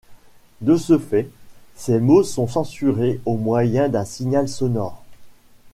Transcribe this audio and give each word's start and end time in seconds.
De 0.61 0.77
ce 0.77 0.97
fait, 0.97 1.29
ces 1.75 1.99
mots 1.99 2.23
sont 2.23 2.47
censurés 2.47 3.21
au 3.27 3.37
moyen 3.37 3.87
d'un 3.87 4.03
signal 4.03 4.49
sonore. 4.49 5.03